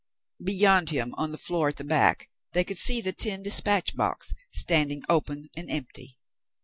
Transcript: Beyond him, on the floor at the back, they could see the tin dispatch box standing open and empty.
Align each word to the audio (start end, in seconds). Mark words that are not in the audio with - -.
Beyond 0.43 0.89
him, 0.89 1.13
on 1.15 1.31
the 1.31 1.37
floor 1.37 1.67
at 1.67 1.75
the 1.77 1.83
back, 1.83 2.31
they 2.53 2.63
could 2.63 2.79
see 2.79 3.01
the 3.01 3.13
tin 3.13 3.43
dispatch 3.43 3.95
box 3.95 4.33
standing 4.49 5.03
open 5.07 5.51
and 5.55 5.69
empty. 5.69 6.17